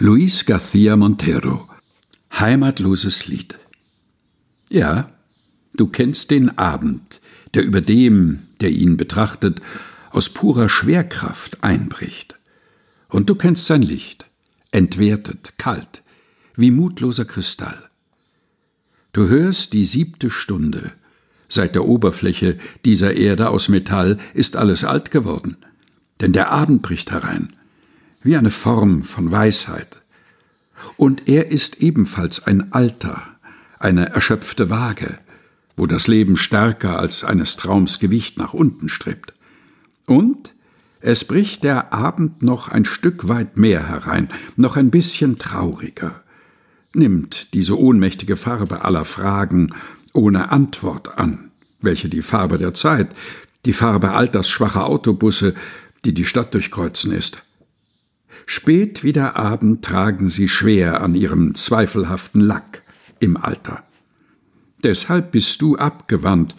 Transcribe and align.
Luis 0.00 0.46
García 0.46 0.96
Montero 0.96 1.68
Heimatloses 2.30 3.26
Lied 3.26 3.58
Ja, 4.70 5.10
du 5.74 5.88
kennst 5.88 6.30
den 6.30 6.56
Abend, 6.56 7.20
der 7.54 7.64
über 7.64 7.80
dem, 7.80 8.44
der 8.60 8.70
ihn 8.70 8.96
betrachtet, 8.96 9.60
aus 10.12 10.28
purer 10.28 10.68
Schwerkraft 10.68 11.64
einbricht. 11.64 12.36
Und 13.08 13.28
du 13.28 13.34
kennst 13.34 13.66
sein 13.66 13.82
Licht, 13.82 14.26
entwertet, 14.70 15.54
kalt, 15.58 16.04
wie 16.54 16.70
mutloser 16.70 17.24
Kristall. 17.24 17.90
Du 19.12 19.26
hörst 19.26 19.72
die 19.72 19.84
siebte 19.84 20.30
Stunde. 20.30 20.92
Seit 21.48 21.74
der 21.74 21.86
Oberfläche 21.86 22.56
dieser 22.84 23.14
Erde 23.14 23.50
aus 23.50 23.68
Metall 23.68 24.20
ist 24.32 24.54
alles 24.54 24.84
alt 24.84 25.10
geworden. 25.10 25.56
Denn 26.20 26.32
der 26.32 26.52
Abend 26.52 26.82
bricht 26.82 27.10
herein, 27.10 27.52
wie 28.22 28.36
eine 28.36 28.50
Form 28.50 29.02
von 29.02 29.30
Weisheit. 29.30 30.02
Und 30.96 31.28
er 31.28 31.50
ist 31.50 31.80
ebenfalls 31.80 32.46
ein 32.46 32.72
Alter, 32.72 33.22
eine 33.78 34.10
erschöpfte 34.10 34.70
Waage, 34.70 35.18
wo 35.76 35.86
das 35.86 36.08
Leben 36.08 36.36
stärker 36.36 36.98
als 36.98 37.24
eines 37.24 37.56
Traums 37.56 37.98
Gewicht 37.98 38.38
nach 38.38 38.54
unten 38.54 38.88
strebt. 38.88 39.32
Und 40.06 40.54
es 41.00 41.24
bricht 41.24 41.62
der 41.62 41.92
Abend 41.92 42.42
noch 42.42 42.68
ein 42.68 42.84
Stück 42.84 43.28
weit 43.28 43.56
mehr 43.56 43.88
herein, 43.88 44.28
noch 44.56 44.76
ein 44.76 44.90
bisschen 44.90 45.38
trauriger, 45.38 46.22
nimmt 46.94 47.54
diese 47.54 47.78
ohnmächtige 47.78 48.36
Farbe 48.36 48.84
aller 48.84 49.04
Fragen 49.04 49.72
ohne 50.12 50.50
Antwort 50.50 51.18
an, 51.18 51.52
welche 51.80 52.08
die 52.08 52.22
Farbe 52.22 52.58
der 52.58 52.74
Zeit, 52.74 53.14
die 53.64 53.72
Farbe 53.72 54.10
altersschwacher 54.12 54.86
Autobusse, 54.86 55.54
die 56.04 56.14
die 56.14 56.24
Stadt 56.24 56.54
durchkreuzen 56.54 57.12
ist. 57.12 57.42
Spät 58.50 59.04
wie 59.04 59.12
der 59.12 59.36
Abend 59.36 59.84
tragen 59.84 60.30
sie 60.30 60.48
schwer 60.48 61.02
an 61.02 61.14
ihrem 61.14 61.54
zweifelhaften 61.54 62.40
Lack 62.40 62.82
im 63.20 63.36
Alter. 63.36 63.84
Deshalb 64.82 65.32
bist 65.32 65.60
du 65.60 65.76
abgewandt 65.76 66.56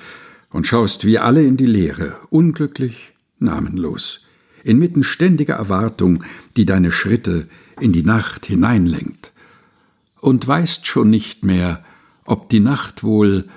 und 0.51 0.67
schaust 0.67 1.03
wie 1.05 1.17
alle 1.17 1.43
in 1.43 1.57
die 1.57 1.65
Leere, 1.65 2.15
unglücklich, 2.29 3.13
namenlos, 3.39 4.21
inmitten 4.63 5.03
ständiger 5.03 5.55
Erwartung, 5.55 6.23
die 6.57 6.67
deine 6.67 6.91
Schritte 6.91 7.49
in 7.79 7.91
die 7.91 8.03
Nacht 8.03 8.45
hineinlenkt, 8.45 9.31
und 10.21 10.47
weißt 10.47 10.85
schon 10.85 11.09
nicht 11.09 11.43
mehr, 11.43 11.83
ob 12.23 12.49
die 12.49 12.59
Nacht 12.59 13.03
wohl 13.03 13.49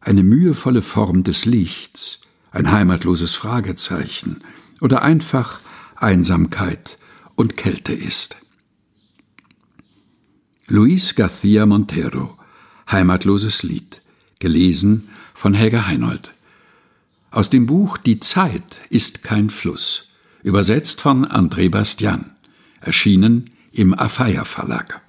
eine 0.00 0.22
mühevolle 0.22 0.80
Form 0.80 1.24
des 1.24 1.44
Lichts, 1.44 2.22
ein 2.52 2.72
heimatloses 2.72 3.34
Fragezeichen 3.34 4.40
oder 4.80 5.02
einfach 5.02 5.60
Einsamkeit 5.96 6.96
und 7.36 7.56
Kälte 7.56 7.92
ist. 7.92 8.36
Luis 10.66 11.14
García 11.14 11.64
Montero 11.66 12.36
Heimatloses 12.90 13.62
Lied, 13.62 14.00
gelesen 14.38 15.08
von 15.34 15.54
Helga 15.54 15.86
Heinold. 15.86 16.32
Aus 17.30 17.50
dem 17.50 17.66
Buch 17.66 17.98
Die 17.98 18.20
Zeit 18.20 18.80
ist 18.90 19.22
kein 19.22 19.50
Fluss, 19.50 20.10
übersetzt 20.42 21.00
von 21.00 21.26
André 21.26 21.70
Bastian, 21.70 22.36
erschienen 22.80 23.50
im 23.72 23.98
Afeier 23.98 24.44
Verlag. 24.44 25.02